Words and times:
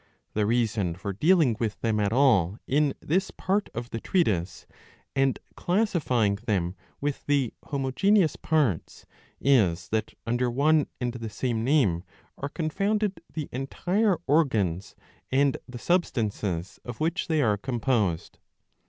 The 0.33 0.47
reason 0.47 0.95
for 0.95 1.13
dealing 1.13 1.55
with 1.59 1.79
them 1.81 1.99
at 1.99 2.11
all 2.11 2.57
in 2.65 2.95
this 3.01 3.29
part 3.29 3.69
of 3.75 3.91
the 3.91 3.99
treatise, 3.99 4.65
and 5.15 5.37
classifying 5.55 6.37
them 6.47 6.75
with 6.99 7.23
the 7.27 7.53
homogeneous 7.65 8.35
parts, 8.35 9.05
is 9.39 9.89
that 9.89 10.15
under 10.25 10.49
one 10.49 10.87
and 10.99 11.13
the 11.13 11.29
same 11.29 11.63
name 11.63 12.03
are 12.39 12.49
confounded 12.49 13.21
the 13.31 13.47
entire 13.51 14.17
organs 14.25 14.95
and 15.31 15.57
the 15.69 15.77
substances 15.77 16.79
of 16.83 16.99
which 16.99 17.27
they 17.27 17.39
are 17.43 17.55
composed. 17.57 18.39